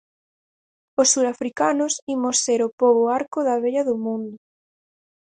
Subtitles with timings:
[1.01, 4.33] Os surafricanos imos ser o pobo arco da vella do mundo.